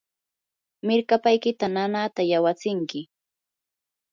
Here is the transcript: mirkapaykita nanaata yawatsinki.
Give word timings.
mirkapaykita 0.87 1.65
nanaata 1.73 2.21
yawatsinki. 2.31 2.99